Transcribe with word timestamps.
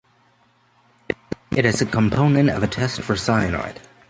It 1.55 1.63
is 1.63 1.79
a 1.79 1.85
component 1.85 2.49
of 2.49 2.63
a 2.63 2.67
test 2.67 3.01
for 3.01 3.15
cyanide. 3.15 3.79